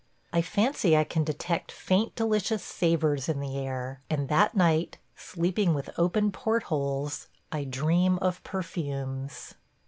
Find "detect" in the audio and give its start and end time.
1.23-1.71